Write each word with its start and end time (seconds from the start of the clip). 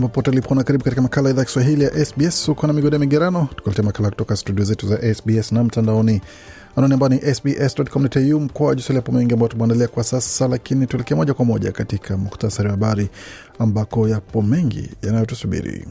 Jambo 0.00 0.12
pote 0.14 0.30
ulipo 0.30 0.54
na 0.54 0.64
karibu 0.64 0.84
katika 0.84 1.02
makala 1.02 1.30
idhaa 1.30 1.44
Kiswahili 1.44 1.84
ya 1.84 2.04
SBS. 2.04 2.48
Uko 2.48 2.66
na 2.66 2.72
migode 2.72 2.98
migerano, 2.98 3.48
tukuletea 3.56 3.84
makala 3.84 4.10
kutoka 4.10 4.36
studio 4.36 4.64
zetu 4.64 4.86
za 4.86 5.14
SBS 5.14 5.52
na 5.52 5.64
mtandaoni 5.64 6.20
anwani 6.76 6.94
ambao 6.94 7.08
ni 7.08 7.34
sbs.com.au 7.34 8.40
mkoa 8.40 8.74
Jusali. 8.74 8.96
Yapo 8.96 9.12
mengi 9.12 9.32
ambayo 9.34 9.48
tumeandalia 9.48 9.88
kwa 9.88 10.04
sasa, 10.04 10.48
lakini 10.48 10.86
tuelekee 10.86 11.14
moja 11.14 11.34
kwa 11.34 11.44
moja 11.44 11.72
katika 11.72 12.16
muktasari 12.16 12.66
wa 12.68 12.70
habari 12.70 13.08
ambako 13.58 14.08
yapo 14.08 14.42
mengi 14.42 14.90
yanayotusubiri. 15.02 15.86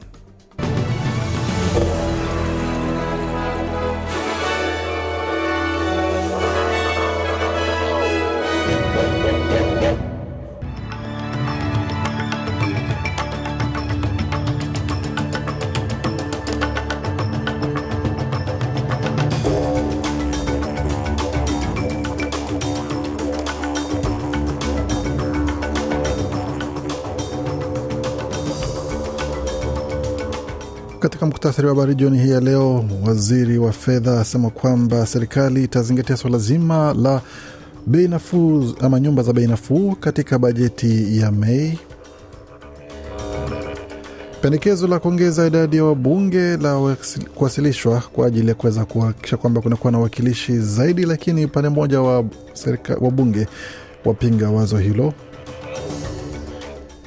Katika 30.99 31.25
muktasari 31.25 31.67
wa 31.67 31.73
habari 31.73 31.95
jioni 31.95 32.19
hii 32.19 32.29
ya 32.31 32.39
leo, 32.39 32.85
waziri 33.07 33.57
wa 33.57 33.71
fedha 33.71 34.19
asema 34.21 34.49
kwamba 34.49 35.05
serikali 35.05 35.63
itazingatia 35.63 36.17
swala 36.17 36.37
zima 36.37 36.93
la 36.93 37.21
bei 37.87 38.07
nafuu 38.07 38.73
ama 38.81 38.99
nyumba 38.99 39.23
za 39.23 39.33
bei 39.33 39.47
nafuu 39.47 39.95
katika 39.95 40.39
bajeti 40.39 41.17
ya 41.19 41.31
Mei. 41.31 41.79
Pendekezo 44.41 44.87
la 44.87 44.99
kuongeza 44.99 45.47
idadi 45.47 45.77
ya 45.77 45.83
wabunge 45.83 46.57
la 46.57 46.95
kuwasilishwa 47.35 48.03
kwa 48.13 48.27
ajili 48.27 48.47
ya 48.47 48.55
kuweza 48.55 48.85
kuhakikisha 48.85 49.37
kwamba 49.37 49.61
kunakuwa 49.61 49.91
na 49.91 49.99
wakilishi 49.99 50.59
zaidi, 50.59 51.05
lakini 51.05 51.45
upande 51.45 51.69
mmoja 51.69 52.01
wa 52.01 52.25
wabunge 53.01 53.47
wapinga 54.05 54.49
wazo 54.49 54.77
hilo 54.77 55.13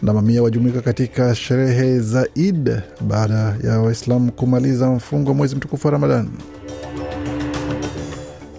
na 0.03 0.13
mamia 0.13 0.43
wajumuika 0.43 0.81
katika 0.81 1.35
sherehe 1.35 2.01
za 2.01 2.27
Id 2.35 2.81
baada 3.01 3.57
ya 3.65 3.81
Waislamu 3.81 4.33
kumaliza 4.33 4.87
mfungo 4.91 5.31
wa 5.31 5.37
mwezi 5.37 5.57
mtukufu 5.57 5.87
wa 5.87 5.93
Ramadan. 5.93 6.29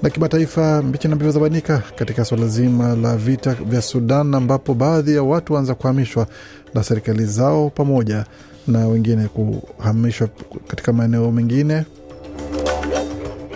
Na 0.02 0.10
kimataifa, 0.10 0.82
mbichi 0.82 1.08
na 1.08 1.16
mbivu 1.16 1.32
zabanika 1.32 1.84
katika 1.96 2.26
suala 2.26 2.48
zima 2.48 2.96
la 2.96 3.18
vita 3.18 3.54
vya 3.54 3.82
Sudan, 3.82 4.34
ambapo 4.36 4.74
baadhi 4.74 5.16
ya 5.16 5.24
watu 5.24 5.54
waanza 5.54 5.76
kuhamishwa 5.76 6.28
na 6.74 6.84
serikali 6.84 7.26
zao 7.26 7.70
pamoja 7.70 8.26
na 8.68 8.88
wengine 8.88 9.28
kuhamishwa 9.28 10.30
katika 10.68 10.94
maeneo 10.94 11.32
mengine 11.32 11.86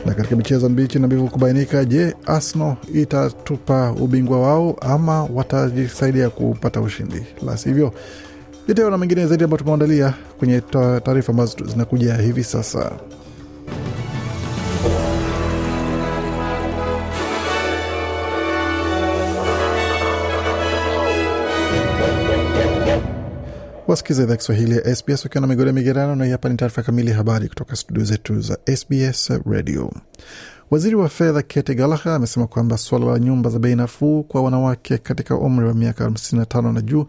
na 0.08 0.14
katika 0.14 0.36
michezo 0.36 0.70
mbichi 0.70 1.00
na 1.00 1.08
mbivu 1.08 1.28
kubainika, 1.28 1.86
je, 1.86 2.16
Arsenal 2.26 2.76
itatupa 2.94 3.92
ubingwa 3.92 4.40
wao 4.42 4.76
ama 4.82 5.24
watajisaidia 5.24 6.30
kupata 6.30 6.82
ushindi? 6.82 7.24
La 7.46 7.58
sivyo, 7.58 7.94
yote 8.68 8.90
na 8.90 8.98
mengine 8.98 9.28
zaidi 9.28 9.44
ambayo 9.44 9.58
tumeandalia 9.58 10.14
kwenye 10.40 10.62
taarifa 11.04 11.32
ambazo 11.32 11.58
zinakuja 11.66 12.16
hivi 12.16 12.44
sasa. 12.44 12.92
Wasikiza 23.88 24.24
idhaa 24.24 24.36
Kiswahili 24.36 24.76
ya 24.76 24.96
SBS 24.96 25.26
ukiwa 25.26 25.42
na 25.42 25.48
migode 25.48 25.72
migerano, 25.72 26.16
na 26.16 26.26
hii 26.26 26.32
hapa 26.32 26.50
ni 26.50 26.58
taarifa 26.58 26.84
kamili 26.84 27.10
ya 27.10 27.16
habari 27.18 27.50
kutoka 27.50 27.76
studio 27.76 28.04
zetu 28.04 28.42
za 28.42 28.58
SBS 28.76 29.30
Radio. 29.46 29.92
Waziri 30.72 30.96
wa 30.96 31.10
fedha 31.10 31.42
Kate 31.42 31.76
Gallagher 31.76 32.12
amesema 32.14 32.48
kwamba 32.48 32.78
suala 32.78 33.06
la 33.06 33.20
nyumba 33.20 33.50
za 33.50 33.60
bei 33.60 33.76
nafuu 33.76 34.24
kwa 34.24 34.42
wanawake 34.42 34.98
katika 34.98 35.36
umri 35.36 35.68
wa 35.68 35.74
miaka 35.74 36.08
55 36.08 36.74
na 36.74 36.82
juu 36.82 37.06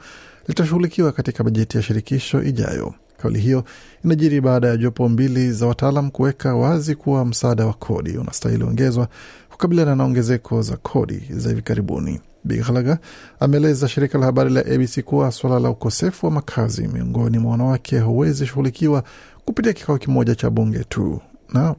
litashughulikiwa 0.48 1.12
katika 1.12 1.44
bajeti 1.44 1.76
ya 1.76 1.82
shirikisho 1.82 2.42
ijayo. 2.42 2.94
Kauli 3.22 3.40
hiyo 3.40 3.64
inajiri 4.04 4.40
baada 4.40 4.68
ya 4.68 4.76
jopo 4.76 5.08
mbili 5.08 5.52
za 5.52 5.66
wataalam 5.66 6.10
kuweka 6.10 6.54
wazi 6.54 6.94
kuwa 6.94 7.24
msaada 7.24 7.66
wa 7.66 7.72
kodi 7.72 8.16
unastahili 8.18 8.64
ongezwa 8.64 9.08
kukabiliana 9.50 9.96
na 9.96 10.04
ongezeko 10.04 10.62
za 10.62 10.76
kodi 10.76 11.22
za 11.30 11.48
hivi 11.48 11.62
karibuni. 11.62 12.20
Bighalaga 12.44 12.98
ameeleza 13.40 13.88
shirika 13.88 14.18
la 14.18 14.26
habari 14.26 14.50
la 14.50 14.60
ABC 14.60 15.00
kuwa 15.02 15.32
suala 15.32 15.58
la 15.58 15.70
ukosefu 15.70 16.26
wa 16.26 16.32
makazi 16.32 16.88
miongoni 16.88 17.38
mwa 17.38 17.50
wanawake 17.52 17.98
huwezi 17.98 18.46
shughulikiwa 18.46 19.02
kupitia 19.44 19.72
kikao 19.72 19.98
kimoja 19.98 20.34
cha 20.34 20.50
bunge 20.50 20.84
tu. 20.84 21.20
Na 21.52 21.74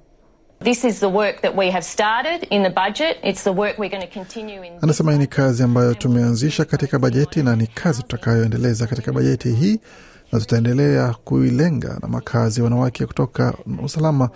Anasema 4.81 5.11
hii 5.11 5.17
ni 5.17 5.27
kazi 5.27 5.63
ambayo 5.63 5.93
tumeanzisha 5.93 6.65
katika 6.65 6.99
bajeti 6.99 7.43
na 7.43 7.55
ni 7.55 7.67
kazi 7.67 8.01
tutakayoendeleza 8.01 8.87
katika 8.87 9.11
bajeti 9.11 9.49
hii 9.51 9.79
na 10.31 10.39
tutaendelea 10.39 11.13
kuilenga 11.23 11.97
na 12.01 12.07
makazi 12.07 12.59
ya 12.59 12.63
wanawake 12.63 13.05
kutoka 13.05 13.53
usalama 13.83 14.29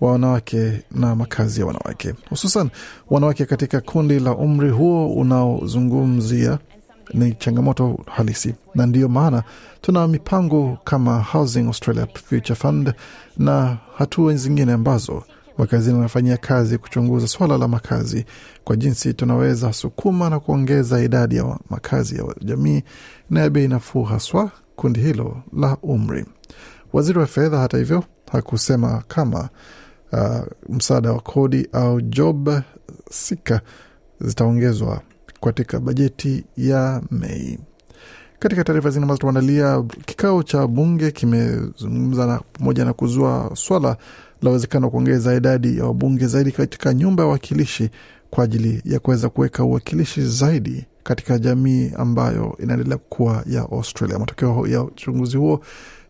wa 0.00 0.12
wanawake 0.12 0.82
na 0.90 1.14
makazi 1.16 1.60
ya 1.60 1.66
wanawake, 1.66 2.14
hususan 2.30 2.70
wanawake 3.10 3.44
katika 3.46 3.80
kundi 3.80 4.20
la 4.20 4.32
umri 4.36 4.70
huo 4.70 5.14
unaozungumzia 5.14 6.58
ni 7.14 7.32
changamoto 7.34 7.98
halisi, 8.06 8.54
na 8.74 8.86
ndiyo 8.86 9.08
maana 9.08 9.42
tuna 9.80 10.08
mipango 10.08 10.78
kama 10.84 11.22
Housing 11.22 11.66
Australia 11.66 12.06
Future 12.24 12.54
Fund 12.54 12.92
na 13.38 13.76
hatua 13.98 14.34
zingine 14.34 14.72
ambazo 14.72 15.22
wakazini 15.58 15.96
wanafanyia 15.96 16.36
kazi 16.36 16.78
kuchunguza 16.78 17.26
swala 17.28 17.58
la 17.58 17.68
makazi 17.68 18.24
kwa 18.64 18.76
jinsi 18.76 19.14
tunaweza 19.14 19.72
sukuma 19.72 20.30
na 20.30 20.40
kuongeza 20.40 21.00
idadi 21.02 21.36
ya 21.36 21.58
makazi 21.70 22.16
ya 22.16 22.24
jamii 22.42 22.82
na 23.30 23.40
ya 23.40 23.50
bei 23.50 23.68
nafuu, 23.68 24.02
haswa 24.02 24.50
kundi 24.78 25.00
hilo 25.00 25.42
la 25.56 25.76
umri. 25.82 26.24
Waziri 26.92 27.18
wa 27.18 27.26
fedha, 27.26 27.58
hata 27.58 27.78
hivyo, 27.78 28.04
hakusema 28.32 29.02
kama 29.08 29.48
uh, 30.12 30.40
msaada 30.68 31.12
wa 31.12 31.20
kodi 31.20 31.68
au 31.72 32.00
job 32.00 32.50
sika 33.10 33.60
zitaongezwa 34.20 35.00
katika 35.40 35.80
bajeti 35.80 36.44
ya 36.56 37.02
Mei. 37.10 37.58
Katika 38.38 38.64
taarifa 38.64 38.90
zingine 38.90 39.02
ambazo 39.04 39.18
tumeandalia, 39.20 39.82
kikao 40.06 40.42
cha 40.42 40.66
bunge 40.66 41.10
kimezungumza 41.10 42.26
na 42.26 42.40
pamoja 42.52 42.84
na 42.84 42.92
kuzua 42.92 43.50
swala 43.54 43.96
la 44.42 44.50
uwezekano 44.50 44.86
wa 44.86 44.90
kuongeza 44.90 45.34
idadi 45.34 45.78
ya 45.78 45.84
wabunge 45.84 46.26
zaidi 46.26 46.52
katika 46.52 46.94
nyumba 46.94 47.22
ya 47.22 47.26
wawakilishi 47.26 47.90
kwa 48.30 48.44
ajili 48.44 48.82
ya 48.84 48.98
kuweza 49.00 49.28
kuweka 49.28 49.64
uwakilishi 49.64 50.22
zaidi 50.22 50.86
katika 51.08 51.38
jamii 51.38 51.90
ambayo 51.96 52.56
inaendelea 52.62 52.98
kuwa 52.98 53.42
ya 53.46 53.60
Australia. 53.62 54.18
Matokeo 54.18 54.66
ya 54.66 54.82
uchunguzi 54.82 55.36
huo 55.36 55.60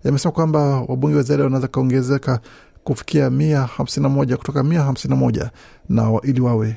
yamesema 0.04 0.32
kwamba 0.32 0.58
wabunge 0.80 1.16
wa 1.16 1.22
ziada 1.22 1.44
wanaweza 1.44 1.68
kaongezeka 1.68 2.40
kufikia 2.84 3.30
mia 3.30 3.60
hamsini 3.62 4.02
na 4.02 4.08
moja 4.08 4.36
kutoka 4.36 4.62
mia 4.62 4.82
hamsini 4.82 5.14
na 5.14 5.20
moja 5.20 5.50
na 5.88 6.20
ili 6.22 6.40
wawe 6.40 6.76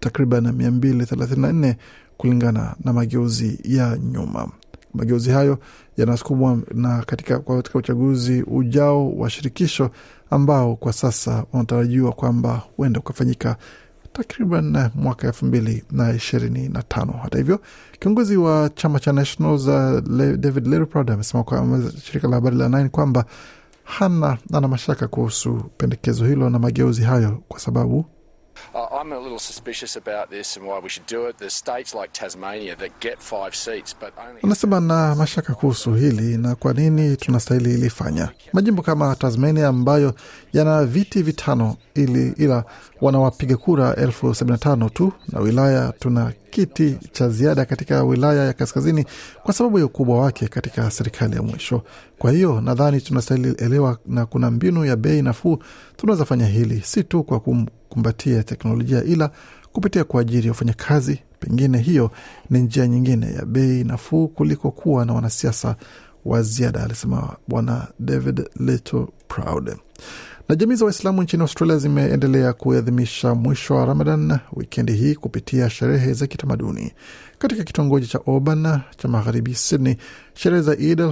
takriban 0.00 0.52
mia 0.52 0.70
mbili 0.70 1.06
thelathini 1.06 1.42
na 1.42 1.52
nne 1.52 1.76
kulingana 2.16 2.74
na 2.84 2.92
mageuzi 2.92 3.58
ya 3.64 3.98
nyuma. 3.98 4.48
Mageuzi 4.94 5.30
hayo 5.30 5.58
yanasukumwa 5.96 6.58
na 6.74 7.02
katika, 7.02 7.38
katika 7.38 7.78
uchaguzi 7.78 8.42
ujao 8.42 9.12
wa 9.12 9.30
shirikisho 9.30 9.90
ambao 10.30 10.76
kwa 10.76 10.92
sasa 10.92 11.44
unatarajiwa 11.52 12.12
kwamba 12.12 12.62
huenda 12.76 13.00
ukafanyika 13.00 13.56
takriban 14.12 14.90
mwaka 14.94 15.26
elfu 15.26 15.46
mbili 15.46 15.84
na 15.90 16.12
ishirini 16.14 16.68
na 16.68 16.82
tano. 16.82 17.12
Hata 17.22 17.38
hivyo, 17.38 17.60
kiongozi 18.00 18.36
wa 18.36 18.70
chama 18.74 19.00
cha 19.00 19.12
Nationals 19.12 19.66
David 20.38 20.66
Littleproud 20.66 21.10
amesema 21.10 21.44
kwa 21.44 21.80
shirika 22.02 22.28
la 22.28 22.34
habari 22.34 22.56
la 22.56 22.68
Nine 22.68 22.88
kwamba 22.88 23.24
hana 23.84 24.38
ana 24.52 24.68
mashaka 24.68 25.08
kuhusu 25.08 25.54
pendekezo 25.76 26.26
hilo 26.26 26.50
na 26.50 26.58
mageuzi 26.58 27.02
hayo 27.02 27.42
kwa 27.48 27.60
sababu 27.60 28.04
I'm 28.74 29.12
a 29.12 29.18
little 29.18 29.38
suspicious 29.38 29.96
about 29.96 30.30
this 30.30 30.56
and 30.56 30.66
why 30.66 30.78
we 30.82 30.88
should 30.88 31.06
do 31.06 31.26
it. 31.28 31.36
There's 31.38 31.54
states 31.56 31.94
like 31.94 32.12
Tasmania 32.12 32.76
that 32.76 32.90
get 33.00 33.18
five 33.22 33.54
seats, 33.54 33.94
but 34.00 34.12
only... 34.28 34.40
Anasema 34.42 34.80
na 34.80 35.14
mashaka 35.14 35.54
kuhusu 35.54 35.94
hili 35.94 36.38
na 36.38 36.54
kwa 36.54 36.72
nini 36.72 37.16
tunastahili 37.16 37.74
ilifanya. 37.74 38.28
Majimbo 38.52 38.82
kama 38.82 39.16
Tasmania 39.16 39.68
ambayo 39.68 40.14
yana 40.52 40.84
viti 40.84 41.22
vitano 41.22 41.76
ili, 41.94 42.32
ila 42.36 42.64
wanawapiga 43.00 43.56
kura 43.56 43.94
elfu 43.96 44.34
sabini 44.34 44.52
na 44.52 44.58
tano 44.58 44.88
tu, 44.88 45.12
na 45.28 45.40
wilaya 45.40 45.92
tuna 45.98 46.32
kiti 46.50 46.98
cha 47.12 47.28
ziada 47.28 47.64
katika 47.64 48.02
wilaya 48.04 48.44
ya 48.44 48.52
kaskazini 48.52 49.06
kwa 49.42 49.54
sababu 49.54 49.78
ya 49.78 49.84
ukubwa 49.86 50.18
wake 50.20 50.48
katika 50.48 50.90
serikali 50.90 51.36
ya 51.36 51.42
mwisho. 51.42 51.82
Kwa 52.18 52.32
hiyo 52.32 52.60
nadhani 52.60 53.00
tunastahili 53.00 53.54
elewa, 53.58 53.98
na 54.06 54.26
kuna 54.26 54.50
mbinu 54.50 54.84
ya 54.84 54.96
bei 54.96 55.22
nafuu 55.22 55.58
tunaweza 55.96 56.24
fanya 56.24 56.46
hili, 56.46 56.80
si 56.84 57.04
tu 57.04 57.22
kwa 57.24 57.40
kumbatia 57.92 58.42
teknolojia, 58.42 59.04
ila 59.04 59.30
kupitia 59.72 60.04
kuajiri 60.04 60.48
wafanyakazi. 60.48 61.18
Pengine 61.40 61.78
hiyo 61.78 62.10
ni 62.50 62.58
njia 62.60 62.86
nyingine 62.86 63.32
ya 63.32 63.44
bei 63.46 63.84
nafuu 63.84 64.28
kuliko 64.28 64.70
kuwa 64.70 65.04
na 65.04 65.12
wanasiasa 65.12 65.76
wa 66.24 66.42
ziada, 66.42 66.82
alisema 66.84 67.36
Bwana 67.48 67.86
David 67.98 68.48
Little 68.60 69.06
Proud. 69.28 69.76
Na 70.48 70.56
jamii 70.56 70.74
za 70.74 70.84
Waislamu 70.84 71.22
nchini 71.22 71.42
Australia 71.42 71.78
zimeendelea 71.78 72.52
kuadhimisha 72.52 73.34
mwisho 73.34 73.74
wa 73.74 73.86
Ramadan 73.86 74.38
wikendi 74.52 74.92
hii 74.92 75.14
kupitia 75.14 75.70
sherehe 75.70 76.12
za 76.12 76.26
kitamaduni. 76.26 76.92
Katika 77.38 77.64
kitongoji 77.64 78.06
cha 78.06 78.20
Oban 78.26 78.80
cha 78.96 79.08
magharibi 79.08 79.54
Sydney, 79.54 79.96
sherehe 80.34 80.62
za 80.62 80.76
Eid 80.78 81.02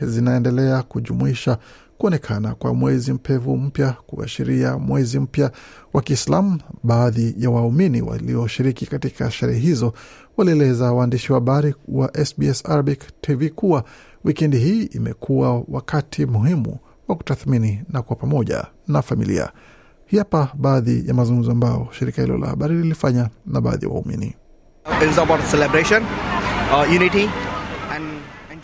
zinaendelea 0.00 0.82
kujumuisha 0.82 1.58
kuonekana 2.02 2.54
kwa 2.54 2.74
mwezi 2.74 3.12
mpevu 3.12 3.56
mpya 3.56 3.92
kuashiria 4.06 4.78
mwezi 4.78 5.20
mpya 5.20 5.50
wa 5.92 6.02
Kiislamu. 6.02 6.60
Baadhi 6.82 7.34
ya 7.38 7.50
waumini 7.50 8.02
walioshiriki 8.02 8.86
katika 8.86 9.30
sherehe 9.30 9.58
hizo 9.60 9.92
walieleza 10.36 10.92
waandishi 10.92 11.32
wa 11.32 11.36
habari 11.38 11.74
wa 11.88 12.24
SBS 12.24 12.66
Arabic 12.70 13.00
TV 13.20 13.50
kuwa 13.50 13.84
wikendi 14.24 14.58
hii 14.58 14.82
imekuwa 14.82 15.62
wakati 15.68 16.26
muhimu 16.26 16.78
wa 17.08 17.16
kutathmini 17.16 17.82
na 17.88 18.02
kwa 18.02 18.16
pamoja 18.16 18.64
na 18.88 19.02
familia. 19.02 19.52
Hii 20.06 20.18
hapa 20.18 20.48
baadhi 20.54 21.08
ya 21.08 21.14
mazungumzo 21.14 21.50
ambao 21.52 21.88
shirika 21.98 22.22
hilo 22.22 22.38
la 22.38 22.46
habari 22.46 22.74
lilifanya 22.74 23.28
na 23.46 23.60
baadhi 23.60 23.86
ya 23.86 23.92
waumini. 23.92 24.34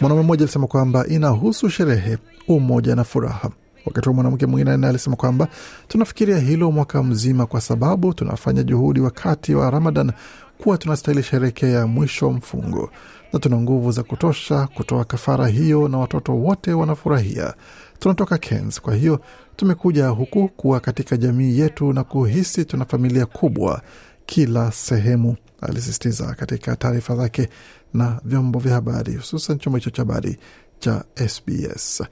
Mwanaume 0.00 0.22
mmoja 0.24 0.42
alisema 0.44 0.66
kwamba 0.66 1.06
inahusu 1.06 1.70
sherehe, 1.70 2.18
umoja 2.48 2.94
na 2.96 3.04
furaha, 3.04 3.50
wakati 3.86 4.08
wa 4.08 4.14
mwanamke 4.14 4.46
mwingine 4.46 4.76
naye 4.76 4.90
alisema 4.90 5.16
kwamba 5.16 5.48
tunafikiria 5.88 6.38
hilo 6.38 6.70
mwaka 6.72 7.02
mzima, 7.02 7.46
kwa 7.46 7.60
sababu 7.60 8.14
tunafanya 8.14 8.62
juhudi 8.62 9.00
wakati 9.00 9.54
wa 9.54 9.70
Ramadan 9.70 10.12
kuwa 10.58 10.78
tunastahili 10.78 11.22
sherekea 11.22 11.86
mwisho 11.86 12.30
mfungo 12.30 12.90
na 13.32 13.38
tuna 13.38 13.56
nguvu 13.56 13.92
za 13.92 14.02
kutosha 14.02 14.66
kutoa 14.74 15.04
kafara 15.04 15.48
hiyo, 15.48 15.88
na 15.88 15.98
watoto 15.98 16.32
wote 16.36 16.72
wanafurahia. 16.72 17.54
Tunatoka 17.98 18.38
Cairns, 18.38 18.80
kwa 18.80 18.94
hiyo 18.94 19.20
tumekuja 19.56 20.08
huku 20.08 20.48
kuwa 20.48 20.80
katika 20.80 21.16
jamii 21.16 21.58
yetu 21.58 21.92
na 21.92 22.04
kuhisi 22.04 22.64
tuna 22.64 22.84
familia 22.84 23.26
kubwa 23.26 23.82
kila 24.26 24.72
sehemu, 24.72 25.36
alisisitiza 25.60 26.34
katika 26.34 26.76
taarifa 26.76 27.16
zake 27.16 27.48
na 27.94 28.20
vyombo 28.24 28.58
vya 28.58 28.74
habari, 28.74 29.14
hususan 29.16 29.58
chombo 29.58 29.76
hicho 29.78 29.90
cha 29.90 30.02
habari 30.02 30.38
cha 30.78 31.04
SBS. 31.28 32.02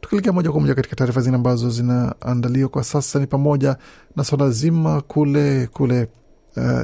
Tukielekea 0.00 0.32
moja 0.32 0.50
kwa 0.52 0.60
moja 0.60 0.74
katika 0.74 0.96
taarifa 0.96 1.20
zingine 1.20 1.36
ambazo 1.36 1.70
zinaandaliwa 1.70 2.68
kwa 2.68 2.84
sasa 2.84 3.18
ni 3.18 3.26
pamoja 3.26 3.76
na 4.16 4.24
swala 4.24 4.50
zima 4.50 5.00
kule 5.00 5.66
kule 5.66 6.08
uh, 6.56 6.82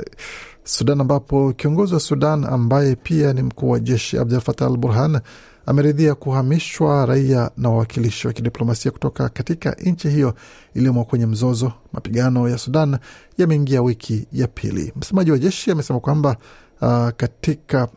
Sudan 0.64 1.00
ambapo 1.00 1.52
kiongozi 1.52 1.94
wa 1.94 2.00
Sudan 2.00 2.44
ambaye 2.44 2.96
pia 2.96 3.32
ni 3.32 3.42
mkuu 3.42 3.70
wa 3.70 3.80
jeshi 3.80 4.18
Abdul 4.18 4.40
Fatah 4.40 4.68
al 4.68 4.76
Burhan 4.76 5.20
ameridhia 5.66 6.14
kuhamishwa 6.14 7.06
raia 7.06 7.50
na 7.56 7.68
wawakilishi 7.70 8.26
wa 8.26 8.32
kidiplomasia 8.32 8.90
kutoka 8.90 9.28
katika 9.28 9.72
nchi 9.72 10.08
hiyo 10.08 10.34
iliyomo 10.74 11.04
kwenye 11.04 11.26
mzozo. 11.26 11.72
Mapigano 11.92 12.48
ya 12.48 12.58
Sudan 12.58 12.98
yameingia 13.38 13.82
wiki 13.82 14.26
ya 14.32 14.46
pili. 14.46 14.92
Msemaji 14.96 15.30
wa 15.30 15.38
jeshi 15.38 15.70
amesema 15.70 16.00
kwamba 16.00 16.36
uh, 16.80 17.08
katika 17.08 17.88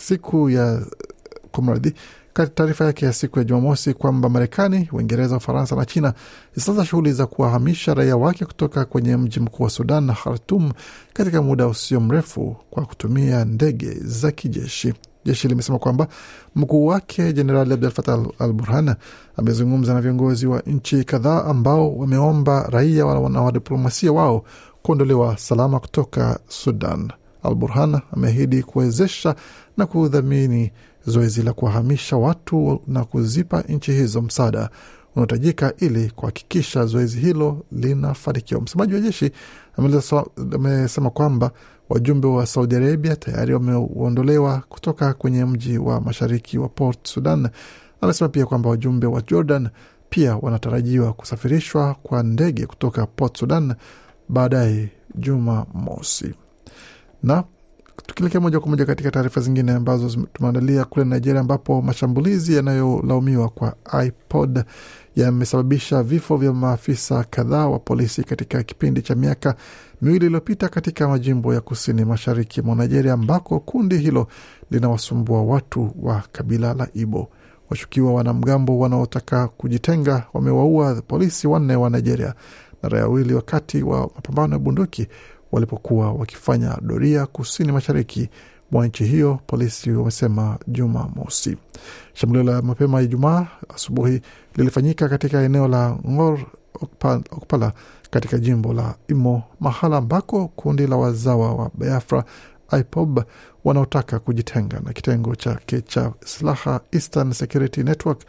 siku 0.00 0.50
ya 0.50 0.82
kumradhi 1.52 1.94
taarifa 2.46 2.84
yake 2.84 3.06
ya 3.06 3.12
siku 3.12 3.38
ya 3.38 3.44
Jumamosi 3.44 3.94
kwamba 3.94 4.28
Marekani, 4.28 4.88
Uingereza, 4.92 5.36
Ufaransa 5.36 5.76
na 5.76 5.84
China 5.86 6.14
zitaanza 6.54 6.84
shughuli 6.84 7.12
za 7.12 7.26
kuwahamisha 7.26 7.94
raia 7.94 8.16
wake 8.16 8.44
kutoka 8.44 8.84
kwenye 8.84 9.16
mji 9.16 9.40
mkuu 9.40 9.62
wa 9.64 9.70
Sudan 9.70 10.04
na 10.04 10.12
Khartum 10.14 10.72
katika 11.12 11.42
muda 11.42 11.66
usio 11.66 12.00
mrefu 12.00 12.56
kwa 12.70 12.86
kutumia 12.86 13.44
ndege 13.44 13.90
za 14.00 14.32
kijeshi. 14.32 14.94
Jeshi 15.24 15.48
limesema 15.48 15.78
kwamba 15.78 16.08
mkuu 16.54 16.86
wake 16.86 17.32
Jenerali 17.32 17.72
Abdel 17.74 17.90
Fattah 17.90 18.20
al 18.38 18.52
Burhan 18.52 18.94
amezungumza 19.36 19.94
na 19.94 20.00
viongozi 20.00 20.46
wa 20.46 20.60
nchi 20.66 21.04
kadhaa 21.04 21.44
ambao 21.44 21.96
wameomba 21.96 22.62
raia 22.70 23.04
na 23.28 23.40
wadiplomasia 23.42 24.12
wao 24.12 24.44
kuondolewa 24.82 25.36
salama 25.38 25.80
kutoka 25.80 26.40
Sudan. 26.48 27.12
Al 27.42 27.54
Burhan 27.54 28.00
ameahidi 28.12 28.62
kuwezesha 28.62 29.34
na 29.76 29.86
kudhamini 29.86 30.72
zoezi 31.06 31.42
la 31.42 31.52
kuwahamisha 31.52 32.16
watu 32.16 32.80
na 32.86 33.04
kuzipa 33.04 33.60
nchi 33.60 33.92
hizo 33.92 34.22
msaada 34.22 34.70
unaohitajika 35.16 35.72
ili 35.78 36.10
kuhakikisha 36.10 36.86
zoezi 36.86 37.20
hilo 37.20 37.64
linafanikiwa. 37.72 38.60
Msemaji 38.60 38.94
wa 38.94 39.00
jeshi 39.00 39.30
amesema 40.54 41.10
kwamba 41.10 41.50
wajumbe 41.88 42.26
wa 42.28 42.46
Saudi 42.46 42.76
Arabia 42.76 43.16
tayari 43.16 43.54
wameondolewa 43.54 44.62
kutoka 44.68 45.14
kwenye 45.14 45.44
mji 45.44 45.78
wa 45.78 46.00
mashariki 46.00 46.58
wa 46.58 46.68
Port 46.68 47.08
Sudan. 47.08 47.48
Amesema 48.00 48.28
pia 48.28 48.46
kwamba 48.46 48.70
wajumbe 48.70 49.06
wa 49.06 49.22
Jordan 49.22 49.68
pia 50.10 50.36
wanatarajiwa 50.36 51.12
kusafirishwa 51.12 51.94
kwa 52.02 52.22
ndege 52.22 52.66
kutoka 52.66 53.06
Port 53.06 53.38
Sudan 53.38 53.74
baadaye 54.28 54.88
Juma 55.14 55.66
mosi 55.74 56.34
na 57.22 57.44
tukielekea 58.06 58.40
moja 58.40 58.60
kwa 58.60 58.68
moja 58.70 58.86
katika 58.86 59.10
taarifa 59.10 59.40
zingine 59.40 59.72
ambazo 59.72 60.26
tumeandalia 60.32 60.84
kule 60.84 61.04
Nigeria, 61.04 61.40
ambapo 61.40 61.82
mashambulizi 61.82 62.54
yanayolaumiwa 62.56 63.48
kwa 63.48 63.74
iPod 64.06 64.64
yamesababisha 65.16 66.02
vifo 66.02 66.36
vya 66.36 66.52
maafisa 66.52 67.24
kadhaa 67.24 67.66
wa 67.68 67.78
polisi 67.78 68.24
katika 68.24 68.62
kipindi 68.62 69.02
cha 69.02 69.14
miaka 69.14 69.54
miwili 70.02 70.26
iliyopita 70.26 70.68
katika 70.68 71.08
majimbo 71.08 71.54
ya 71.54 71.60
kusini 71.60 72.04
mashariki 72.04 72.62
mwa 72.62 72.76
Nigeria, 72.76 73.12
ambako 73.12 73.60
kundi 73.60 73.98
hilo 73.98 74.26
linawasumbua 74.70 75.42
watu 75.42 75.92
wa 76.02 76.22
kabila 76.32 76.74
la 76.74 76.88
Ibo. 76.94 77.28
Washukiwa 77.70 78.12
wanamgambo 78.12 78.78
wanaotaka 78.78 79.48
kujitenga 79.48 80.26
wamewaua 80.32 81.02
polisi 81.02 81.46
wanne 81.46 81.76
wa 81.76 81.90
Nigeria 81.90 82.34
na 82.82 82.88
raia 82.88 83.04
wawili 83.04 83.34
wakati 83.34 83.82
wa 83.82 84.00
mapambano 84.00 84.52
ya 84.52 84.58
bunduki 84.58 85.08
walipokuwa 85.52 86.12
wakifanya 86.12 86.78
doria 86.82 87.26
kusini 87.26 87.72
mashariki 87.72 88.28
mwa 88.70 88.86
nchi 88.86 89.04
hiyo, 89.04 89.38
polisi 89.46 89.90
wamesema 89.90 90.58
Juma 90.66 91.08
mosi. 91.16 91.56
Shambulio 92.12 92.44
la 92.52 92.62
mapema 92.62 93.02
Ijumaa 93.02 93.46
asubuhi 93.74 94.20
lilifanyika 94.56 95.08
katika 95.08 95.42
eneo 95.42 95.68
la 95.68 95.96
Ngor 96.10 96.38
Okpala 97.30 97.72
katika 98.10 98.38
jimbo 98.38 98.72
la 98.72 98.94
Imo, 99.08 99.42
mahala 99.60 99.96
ambako 99.96 100.48
kundi 100.48 100.86
la 100.86 100.96
wazawa 100.96 101.54
wa 101.54 101.70
Biafra 101.74 102.24
IPOB 102.80 103.20
wanaotaka 103.64 104.18
kujitenga 104.18 104.80
na 104.80 104.92
kitengo 104.92 105.34
chake 105.36 105.80
cha 105.80 106.12
silaha 106.24 106.80
Eastern 106.92 107.32
Security 107.32 107.82
Network 107.82 108.20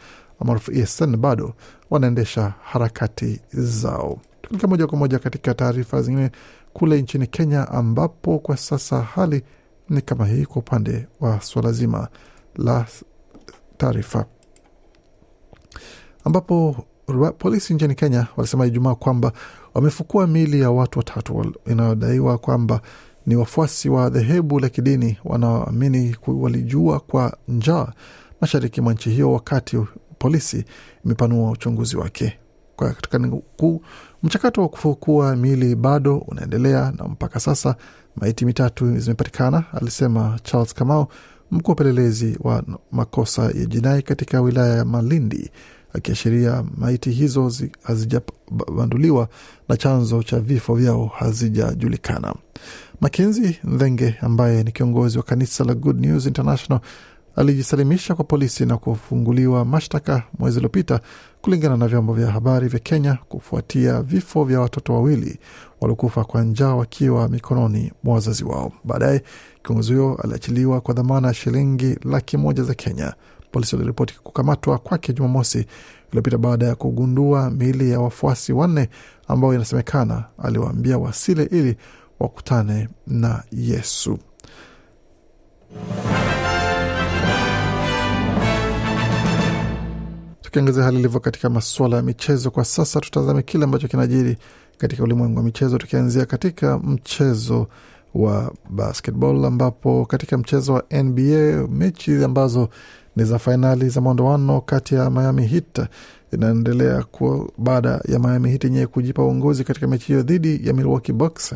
maarufu 0.44 0.72
ESN 0.72 1.16
bado 1.16 1.54
wanaendesha 1.90 2.52
harakati 2.64 3.40
zao. 3.52 4.18
Tukilika 4.42 4.66
moja 4.68 4.86
kwa 4.86 4.98
moja 4.98 5.18
katika 5.18 5.54
taarifa 5.54 6.02
zingine 6.02 6.30
kule 6.72 7.02
nchini 7.02 7.26
Kenya, 7.26 7.68
ambapo 7.68 8.38
kwa 8.38 8.56
sasa 8.56 9.02
hali 9.02 9.42
ni 9.88 10.00
kama 10.02 10.26
hii 10.26 10.44
kwa 10.46 10.56
upande 10.56 11.06
wa 11.20 11.40
suala 11.40 11.72
zima 11.72 12.08
la 12.56 12.86
taarifa, 13.76 14.24
ambapo 16.24 16.76
polisi 17.38 17.74
nchini 17.74 17.94
Kenya 17.94 18.26
walisema 18.36 18.66
Ijumaa 18.66 18.94
kwamba 18.94 19.32
wamefukua 19.74 20.26
miili 20.26 20.60
ya 20.60 20.70
watu 20.70 20.98
watatu 20.98 21.54
inayodaiwa 21.66 22.38
kwamba 22.38 22.80
ni 23.26 23.36
wafuasi 23.36 23.88
wa 23.88 24.10
dhehebu 24.10 24.60
la 24.60 24.68
kidini 24.68 25.18
wanaoamini 25.24 26.16
walijua 26.26 27.00
kwa 27.00 27.36
njaa 27.48 27.92
mashariki 28.40 28.80
mwa 28.80 28.92
nchi 28.92 29.10
hiyo, 29.10 29.32
wakati 29.32 29.78
polisi 30.18 30.64
imepanua 31.04 31.50
uchunguzi 31.50 31.96
wake 31.96 32.38
katika 32.90 33.18
mchakato 34.22 34.62
wa 34.62 34.68
kufukua 34.68 35.36
miili 35.36 35.74
bado 35.74 36.16
unaendelea 36.18 36.92
na 36.98 37.04
mpaka 37.04 37.40
sasa 37.40 37.76
maiti 38.16 38.44
mitatu 38.44 38.98
zimepatikana, 38.98 39.64
alisema 39.72 40.38
Charles 40.42 40.74
Kamau, 40.74 41.06
mkuu 41.50 41.70
wa 41.70 41.74
upelelezi 41.74 42.38
wa 42.40 42.62
makosa 42.92 43.42
ya 43.42 43.64
jinai 43.66 44.02
katika 44.02 44.40
wilaya 44.40 44.76
ya 44.76 44.84
Malindi, 44.84 45.50
akiashiria 45.92 46.64
maiti 46.76 47.10
hizo 47.10 47.52
hazijabanduliwa 47.82 49.28
na 49.68 49.76
chanzo 49.76 50.22
cha 50.22 50.40
vifo 50.40 50.74
vyao 50.74 51.06
hazijajulikana. 51.06 52.34
Makenzi 53.00 53.58
Ndhenge 53.64 54.14
ambaye 54.20 54.62
ni 54.62 54.72
kiongozi 54.72 55.18
wa 55.18 55.24
kanisa 55.24 55.64
la 55.64 55.74
Good 55.74 56.00
News 56.06 56.26
International 56.26 56.80
alijisalimisha 57.36 58.14
kwa 58.14 58.24
polisi 58.24 58.66
na 58.66 58.76
kufunguliwa 58.76 59.64
mashtaka 59.64 60.22
mwezi 60.38 60.58
uliopita 60.58 61.00
kulingana 61.42 61.76
na 61.76 61.88
vyombo 61.88 62.12
vya 62.14 62.30
habari 62.30 62.68
vya 62.68 62.78
Kenya 62.80 63.18
kufuatia 63.28 64.02
vifo 64.02 64.44
vya 64.44 64.60
watoto 64.60 64.92
wawili 64.94 65.38
waliokufa 65.80 66.24
kwa 66.24 66.42
njaa 66.42 66.74
wakiwa 66.74 67.28
mikononi 67.28 67.92
mwa 68.02 68.14
wazazi 68.14 68.44
wao. 68.44 68.72
Baadaye 68.84 69.22
kiongozi 69.64 69.92
huyo 69.94 70.14
aliachiliwa 70.24 70.80
kwa 70.80 70.94
dhamana 70.94 71.28
ya 71.28 71.34
shilingi 71.34 71.98
laki 72.04 72.36
moja 72.36 72.62
za 72.62 72.74
Kenya. 72.74 73.14
Polisi 73.52 73.76
waliripoti 73.76 74.14
kukamatwa 74.22 74.78
kwake 74.78 75.12
Jumamosi 75.12 75.66
iliyopita 76.08 76.38
baada 76.38 76.66
ya 76.66 76.74
kugundua 76.74 77.50
miili 77.50 77.90
ya 77.90 78.00
wafuasi 78.00 78.52
wanne 78.52 78.88
ambao 79.28 79.54
inasemekana 79.54 80.24
aliwaambia 80.42 80.98
wasile 80.98 81.42
ili 81.44 81.76
wakutane 82.20 82.88
na 83.06 83.42
Yesu. 83.52 84.18
Tukiangazia 90.52 90.82
hali 90.84 90.98
ilivyo 90.98 91.20
katika 91.20 91.50
masuala 91.50 91.96
ya 91.96 92.02
michezo 92.02 92.50
kwa 92.50 92.64
sasa, 92.64 93.00
tutazame 93.00 93.42
kile 93.42 93.64
ambacho 93.64 93.88
kinajiri 93.88 94.36
katika 94.78 95.02
ulimwengu 95.02 95.36
wa 95.38 95.42
michezo, 95.44 95.78
tukianzia 95.78 96.26
katika 96.26 96.78
mchezo 96.78 97.66
wa 98.14 98.52
basketball, 98.70 99.44
ambapo 99.44 100.06
katika 100.06 100.38
mchezo 100.38 100.72
wa 100.72 100.84
NBA 101.02 101.68
mechi 101.70 102.24
ambazo 102.24 102.68
ni 103.16 103.24
za 103.24 103.38
fainali 103.38 103.88
za 103.88 104.00
maondoano 104.00 104.60
kati 104.60 104.94
ya 104.94 105.10
Miami 105.10 105.46
Heat 105.46 105.80
inaendelea 106.32 107.04
baada 107.58 108.00
ya 108.08 108.18
Miami 108.18 108.48
Heat 108.50 108.64
yenyewe 108.64 108.86
kujipa 108.86 109.22
uongozi 109.24 109.64
katika 109.64 109.86
mechi 109.86 110.06
hiyo 110.06 110.22
dhidi 110.22 110.68
ya 110.68 110.72
Milwaukee 110.74 111.12
Bucks 111.12 111.54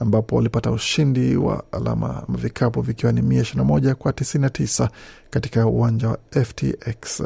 ambapo 0.00 0.36
walipata 0.36 0.70
ushindi 0.70 1.36
wa 1.36 1.64
alama 1.72 2.22
vikapu 2.28 2.80
vikiwa 2.80 3.12
ni 3.12 3.22
mia 3.22 3.40
ishirini 3.42 3.58
na 3.66 3.72
moja 3.72 3.94
kwa 3.94 4.12
tisini 4.12 4.42
na 4.42 4.50
tisa 4.50 4.90
katika 5.30 5.66
uwanja 5.66 6.08
wa 6.08 6.18
FTX. 6.44 7.22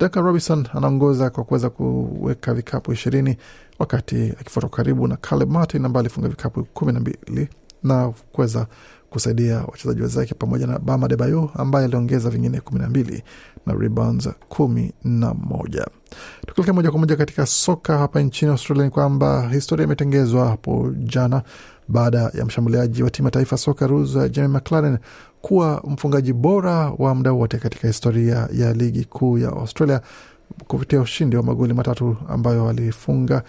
Duncan 0.00 0.24
Robinson 0.24 0.66
anaongoza 0.74 1.30
kwa 1.30 1.44
kuweza 1.44 1.70
kuweka 1.70 2.54
vikapu 2.54 2.92
ishirini 2.92 3.36
wakati 3.78 4.32
akifuatwa 4.40 4.70
karibu 4.70 5.08
na 5.08 5.16
Caleb 5.16 5.50
Martin 5.50 5.84
ambaye 5.84 6.00
alifunga 6.00 6.28
vikapu 6.28 6.64
kumi 6.64 6.92
na 6.92 7.00
mbili 7.00 7.48
na 7.82 8.12
kuweza 8.32 8.66
kusaidia 9.10 9.56
wachezaji 9.58 10.00
wenzake 10.00 10.34
pamoja 10.34 10.66
na 10.66 10.78
Bama 10.78 11.08
Debayo 11.08 11.50
ambaye 11.54 11.84
aliongeza 11.84 12.30
vingine 12.30 12.60
kumi 12.60 12.80
na 12.80 12.88
mbili 12.88 13.22
na 13.66 13.74
rebounds 13.74 14.28
kumi 14.48 14.92
na 15.04 15.34
moja. 15.34 15.86
Tukielekea 16.46 16.74
moja 16.74 16.90
kwa 16.90 17.00
moja 17.00 17.16
katika 17.16 17.46
soka 17.46 17.98
hapa 17.98 18.20
nchini 18.20 18.50
Australia 18.50 18.84
ni 18.84 18.90
kwamba 18.90 19.48
historia 19.48 19.84
imetengezwa 19.86 20.48
hapo 20.48 20.90
jana 20.96 21.42
baada 21.88 22.18
ya 22.34 22.44
mshambuliaji 22.44 23.02
wa 23.02 23.10
timu 23.10 23.26
ya 23.26 23.30
taifa 23.30 23.56
Socceroos 23.56 24.14
Jamie 24.30 24.48
McLaren 24.58 24.98
kuwa 25.44 25.82
mfungaji 25.86 26.32
bora 26.32 26.90
wa 26.98 27.14
muda 27.14 27.32
wote 27.32 27.58
katika 27.58 27.88
historia 27.88 28.48
ya 28.52 28.72
ligi 28.72 29.04
kuu 29.04 29.38
ya 29.38 29.48
Australia 29.48 30.00
kupitia 30.66 31.00
ushindi 31.00 31.36
wa 31.36 31.42
magoli 31.42 31.74
matatu 31.74 32.16
ambayo 32.28 32.68
alifunga 32.68 33.42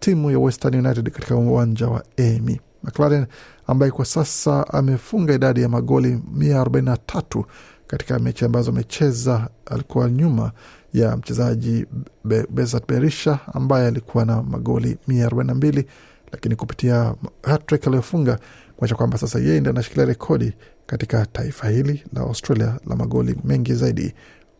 timu 0.00 0.30
ya 0.30 0.38
Western 0.38 0.74
United 0.86 1.10
katika 1.10 1.36
uwanja 1.36 1.88
wa 1.88 2.04
Amy. 2.18 2.60
McLaren 2.82 3.26
ambaye 3.66 3.92
kwa 3.92 4.04
sasa 4.04 4.68
amefunga 4.68 5.34
idadi 5.34 5.62
ya 5.62 5.68
magoli 5.68 6.20
143 6.38 7.44
katika 7.86 8.18
mechi 8.18 8.44
ambazo 8.44 8.70
amecheza, 8.70 9.48
alikuwa 9.66 10.10
nyuma 10.10 10.52
ya 10.94 11.16
mchezaji 11.16 11.86
Be 12.24 12.46
Bezat 12.50 12.88
Berisha 12.88 13.38
ambaye 13.52 13.86
alikuwa 13.86 14.24
na 14.24 14.42
magoli 14.42 14.98
142 15.08 15.84
lakini 16.32 16.56
kupitia 16.56 17.14
hattrick 17.42 17.86
aliyofunga 17.86 18.38
kuacha 18.76 18.94
kwamba 18.94 19.18
sasa 19.18 19.38
yeye 19.38 19.60
ndi 19.60 19.68
anashikilia 19.70 20.04
rekodi 20.04 20.52
katika 20.86 21.26
taifa 21.26 21.68
hili 21.68 22.04
la 22.12 22.20
Australia 22.20 22.78
la 22.86 22.96
magoli 22.96 23.36
mengi 23.44 23.74
zaidi 23.74 24.14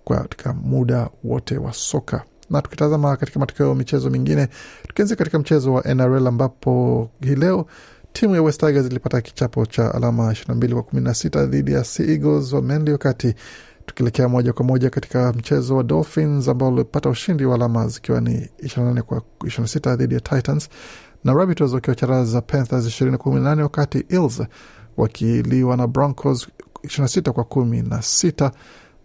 katika 0.08 0.52
muda 0.52 1.08
wote 1.25 1.58
wa 1.58 1.73
soka. 1.73 2.25
Na 2.50 2.62
tukitazama 2.62 3.16
katika 3.16 3.40
matokeo 3.40 3.68
ya 3.68 3.75
michezo 3.75 4.11
mingine, 4.11 4.49
tukianzia 4.88 5.16
katika 5.16 5.38
mchezo 5.38 5.73
wa 5.73 5.94
NRL 5.94 6.26
ambapo 6.26 7.11
hii 7.20 7.35
leo 7.35 7.66
timu 8.12 8.35
ya 8.35 8.42
West 8.42 8.61
Tigers 8.61 8.87
ilipata 8.87 9.20
kichapo 9.20 9.66
cha 9.66 9.94
alama 9.94 10.32
22 10.32 10.75
kwa 10.75 11.00
16 11.00 11.46
dhidi 11.46 11.73
ya 11.73 11.85
Sea 11.85 12.06
Eagles 12.06 12.52
wa 12.52 12.62
Manly, 12.62 12.92
wakati 12.92 13.35
tukielekea 13.87 14.28
moja 14.28 14.52
kwa 14.52 14.64
moja 14.64 14.90
katika 14.90 15.32
mchezo 15.32 15.76
wa 15.76 15.82
Dolphins 15.82 16.49
ambao 16.49 16.68
ulipata 16.68 17.08
ushindi 17.08 17.44
wa 17.44 17.54
alama 17.54 17.88
zikiwa 17.88 18.20
ni 18.20 18.49
28 18.62 19.00
kwa 19.00 19.23
26 19.40 19.96
dhidi 19.96 20.14
ya 20.14 20.20
Titans 20.20 20.68
na 21.26 21.33
Rabbitohs 21.35 21.73
wakiwacharaza 21.73 22.40
Panthers 22.40 22.87
20 22.87 23.16
kwa 23.16 23.33
18 23.33 23.62
wakati 23.62 24.04
Eels 24.09 24.42
wakiliwa 24.97 25.76
na 25.76 25.87
Broncos 25.87 26.49
26 26.85 27.30
kwa 27.30 27.45
kumi 27.45 27.83
na 27.83 28.02
sita 28.02 28.52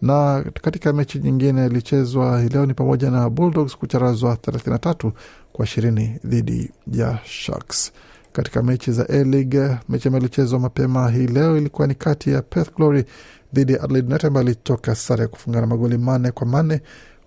na 0.02 0.46
katika 0.62 0.94
mechi 0.94 1.20
nyingine 1.20 1.66
ilichezwa 1.66 2.42
leo 2.44 2.66
ni 2.66 2.74
pamoja 2.74 3.12
na 3.12 3.30
Bulldogs 3.30 3.78
kucharazwa 3.78 4.36
33 4.36 5.12
kwa 5.54 5.66
ishirini 5.66 6.20
dhidi 6.26 6.72
ya 6.92 7.20
Sharks. 7.24 7.92
Katika 8.34 8.64
mechi 8.64 8.92
za 8.92 9.10
A-League, 9.10 9.78
mechi 9.90 10.08
ambayo 10.08 10.22
ilichezwa 10.24 10.60
mapema 10.60 11.10
hii 11.12 11.28
leo 11.28 11.58
ilikuwa 11.58 11.88
ni 11.88 11.96
kati 11.96 12.30
ya 12.32 12.42
Perth 12.42 12.76
Glory 12.76 13.06
dhidi 13.54 13.74
ya 13.74 13.84
Adelaide 13.84 14.08
United 14.08 14.28
ambayo 14.28 14.46
ilitoka 14.46 14.96
sare 14.96 15.22
ya 15.22 15.28
kufungana 15.28 15.68
magoli 15.68 15.98
manne 15.98 16.32
kwa 16.32 16.48
manne 16.48 16.82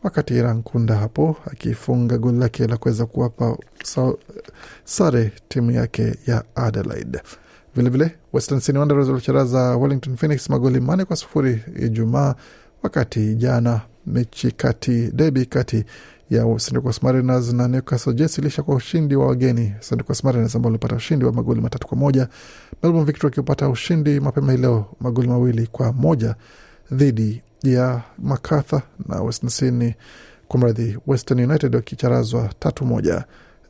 wakati 0.05 0.35
Iran 0.35 0.63
Kunda 0.63 0.97
hapo 0.97 1.37
akifunga 1.53 2.19
goli 2.19 2.39
lake 2.39 2.67
la 2.67 2.77
kuweza 2.77 3.07
kuwapa 3.07 3.57
sare 4.85 5.33
timu 5.49 5.71
yake 5.71 6.15
ya 6.27 6.45
Adelaide. 6.55 7.21
Vilevile 7.77 8.15
Western 8.33 8.61
Sydney 8.61 8.79
Wanderers 8.81 9.09
walicharaza 9.09 9.77
Wellington 9.77 10.17
Phoenix 10.17 10.51
magoli 10.51 10.81
manne 10.81 11.05
kwa 11.05 11.17
sufuri 11.17 11.63
Ijumaa, 11.83 12.35
wakati 12.83 13.35
jana 13.35 13.81
mechi 14.07 14.51
kati 14.51 15.11
debi 15.15 15.47
kati 15.47 15.85
ya 16.31 16.45
Central 16.45 16.83
Coast 16.83 17.03
Mariners 17.03 17.53
na 17.53 17.69
Newcastle 17.69 18.15
Jets 18.15 18.39
ilisha 18.39 18.63
kwa 18.63 18.75
ushindi 18.75 19.17
wa 19.17 19.27
wageni 19.27 19.67
Central 19.81 20.05
Coast 20.05 20.25
Mariners 20.25 20.57
ambao 20.57 20.69
walipata 20.71 20.97
ushindi 20.97 21.25
wa 21.25 21.33
magoli 21.33 21.61
matatu 21.61 21.87
kwa 21.87 21.97
moja. 21.97 22.29
Melbourne 22.83 23.07
Victory 23.07 23.27
wakipata 23.31 23.69
ushindi 23.69 24.21
mapema 24.21 24.53
hii 24.53 24.59
leo 24.59 24.87
magoli 25.01 25.29
mawili 25.29 25.67
kwa 25.67 25.93
moja 25.93 26.35
dhidi 26.93 27.43
ya 27.73 28.03
Macarthur 28.19 28.83
na 29.09 29.23
Western 29.23 29.49
Sydney 29.51 29.95
kwa 30.49 30.61
mradhi 30.61 30.99
Western 31.07 31.41
United 31.41 31.75
wakicharazwa 31.75 32.51
tatu 32.59 32.85
moja 32.87 33.25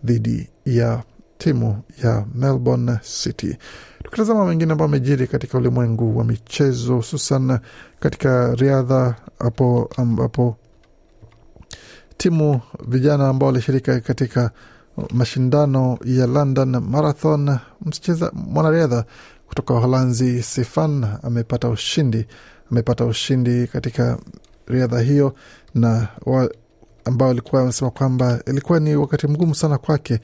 dhidi 0.05 0.49
ya 0.67 1.03
timu 1.39 1.83
ya 2.05 2.25
Melbourne 2.35 2.99
City. 3.03 3.57
Tukitazama 4.05 4.47
mengine 4.47 4.73
ambayo 4.73 4.89
amejiri 4.89 5.27
katika 5.27 5.59
ulimwengu 5.59 6.19
wa 6.19 6.25
michezo, 6.25 6.97
hususan 6.97 7.59
katika 8.01 8.55
riadha, 8.55 9.15
hapo 9.39 9.91
ambapo 9.97 10.57
timu 12.17 12.61
vijana 12.89 13.29
ambao 13.29 13.47
walishirika 13.47 14.01
katika 14.01 14.51
mashindano 15.11 15.99
ya 16.05 16.27
London 16.27 16.79
Marathon, 16.81 17.59
mcheza 17.85 18.31
mwanariadha 18.35 19.05
kutoka 19.49 19.75
Uholanzi 19.75 20.43
Sifan 20.43 21.07
amepata 21.23 21.69
ushindi 21.69 22.27
amepata 22.75 23.05
ushindi 23.05 23.67
katika 23.67 24.19
riadha 24.67 25.01
hiyo 25.01 25.35
na 25.75 26.09
wa, 26.27 26.51
ambao 27.05 27.31
alikuwa 27.31 27.63
amesema 27.63 27.91
kwamba 27.91 28.41
ilikuwa 28.47 28.81
ni 28.81 28.97
wakati 28.97 29.27
mgumu 29.27 29.55
sana 29.55 29.79
kwake 29.79 30.21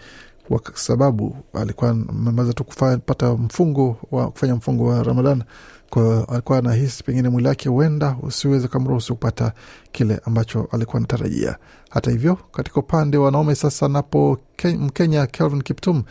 kwa 0.49 0.61
sababu 0.75 1.37
alikuwa 1.55 1.91
ameweza 1.91 2.53
tu 2.53 2.65
kupata 2.65 3.35
mfungo 3.35 3.97
wa 4.11 4.31
kufanya 4.31 4.55
mfungo 4.55 4.85
wa 4.87 5.03
Ramadan. 5.03 5.43
Kwa 5.91 6.29
alikuwa 6.29 6.59
anahisi 6.59 7.05
pengine 7.05 7.29
mwili 7.29 7.49
wake 7.49 7.69
huenda 7.69 8.17
usiweze 8.23 8.69
kamruhusu 8.69 9.15
kupata 9.15 9.53
kile 9.93 10.21
ambacho 10.25 10.69
alikuwa 10.73 10.97
anatarajia. 10.97 11.57
Hata 11.91 12.11
hivyo, 12.11 12.35
katika 12.53 12.81
upande 12.81 13.17
wa 13.19 13.25
wanaume 13.25 13.55
sasa, 13.55 13.89
napo 13.89 14.39
Mkenya 14.79 15.27
Kelvin 15.27 15.63
Kiptum 15.63 16.03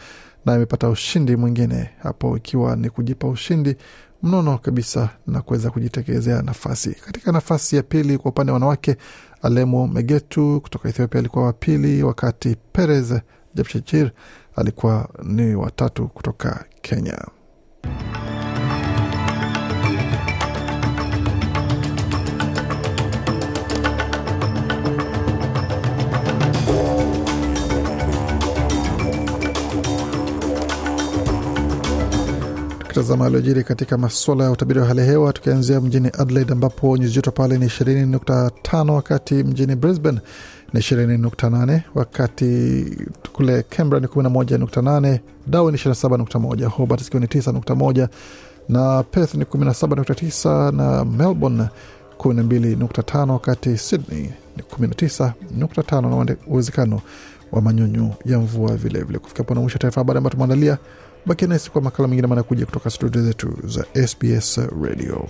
naye 0.46 0.55
amepata 0.58 0.89
ushindi 0.89 1.36
mwingine 1.36 1.89
hapo, 2.03 2.38
ikiwa 2.38 2.75
ni 2.75 2.89
kujipa 2.89 3.27
ushindi 3.27 3.75
mnono 4.24 4.58
kabisa 4.58 5.10
na 5.28 5.42
kuweza 5.42 5.70
kujitekelezea 5.72 6.42
nafasi. 6.42 6.90
Katika 7.06 7.32
nafasi 7.32 7.76
ya 7.76 7.84
pili 7.84 8.18
kwa 8.18 8.32
upande 8.32 8.52
wa 8.52 8.54
wanawake, 8.54 8.96
Alemo 9.42 9.88
Megetu 9.88 10.62
kutoka 10.62 10.90
Ethiopia 10.90 11.20
alikuwa 11.20 11.46
wa 11.46 11.54
pili, 11.54 12.04
wakati 12.04 12.56
Perez 12.74 13.14
Jepchirchir 13.56 14.12
alikuwa 14.56 15.10
ni 15.24 15.56
watatu 15.56 16.08
kutoka 16.08 16.66
Kenya. 16.82 17.26
Tukitazama 33.00 33.25
aliojiri 33.25 33.63
katika 33.63 33.98
masuala 33.98 34.44
ya 34.44 34.51
utabiri 34.51 34.79
wa 34.79 34.86
hali 34.86 35.01
hewa, 35.01 35.34
tukianzia 35.34 35.82
mjini 35.82 36.12
Adelaide 36.18 36.53
ambapo 36.53 36.98
nyuzi 36.98 37.13
joto 37.13 37.32
pale 37.32 37.58
ni 37.58 37.65
ishirini 37.65 38.06
nukta 38.06 38.51
tano 38.62 38.96
wakati 38.96 39.34
mjini 39.34 39.75
Brisbane 39.75 40.20
ni 40.74 40.79
20.8, 40.79 41.82
wakati 41.96 42.86
kule 43.34 43.63
Canberra 43.63 44.00
ni 44.01 44.08
11.8, 44.08 45.20
Darwin 45.48 45.72
ni 45.72 45.77
27.1, 45.77 46.65
Hobart 46.65 47.03
zikiwa 47.03 47.20
ni 47.22 47.25
9.1 47.27 48.08
na 48.70 49.03
Perth 49.03 49.34
ni 49.36 49.44
17.9 49.44 50.72
na 50.75 51.06
Melbourne 51.06 51.68
12.5, 52.18 53.29
wakati 53.32 53.77
Sydney 53.77 54.29
ni 54.58 54.63
19.5 54.88 56.25
na 56.25 56.36
uwezekano 56.48 57.01
wa 57.51 57.62
manyunyu 57.62 58.13
ya 58.25 58.39
mvua 58.39 58.75
vilevile. 58.75 59.20
Kufika 59.20 59.44
pona 59.44 59.62
mwisho 59.62 59.77
taarifa 59.77 60.01
habari 60.01 60.18
ambayo 60.18 60.32
tumeandalia. 60.32 60.77
Bakia 61.26 61.48
nasi 61.48 61.72
kwa 61.72 61.82
makala 61.82 62.08
mengine 62.08 62.28
manakuja 62.28 62.66
kutoka 62.66 62.90
studio 62.90 63.22
zetu 63.22 63.54
za 63.68 63.86
SBS 64.08 64.58
Radio. 64.82 65.30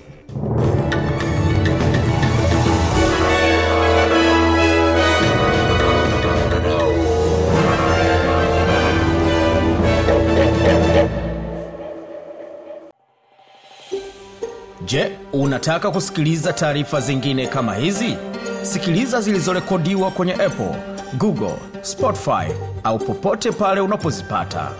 Je, 14.86 15.12
unataka 15.34 15.92
kusikiliza 15.92 16.54
taarifa 16.54 17.02
zingine 17.02 17.48
kama 17.48 17.76
hizi? 17.76 18.18
Sikiliza 18.62 19.22
zilizorekodiwa 19.22 20.12
kwenye 20.12 20.34
Apple, 20.34 20.76
Google, 21.18 21.56
Spotify 21.82 22.54
au 22.84 23.00
popote 23.00 23.52
pale 23.52 23.82
unapozipata. 23.82 24.72